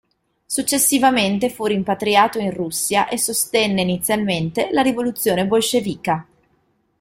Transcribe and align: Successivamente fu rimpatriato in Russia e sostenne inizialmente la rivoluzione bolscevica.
Successivamente 0.47 1.51
fu 1.51 1.67
rimpatriato 1.67 2.39
in 2.39 2.49
Russia 2.49 3.07
e 3.07 3.19
sostenne 3.19 3.81
inizialmente 3.83 4.69
la 4.71 4.81
rivoluzione 4.81 5.45
bolscevica. 5.45 6.27